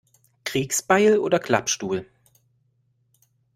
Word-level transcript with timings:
Kriegsbeil 0.45 1.19
oder 1.19 1.37
Klappstuhl? 1.37 2.07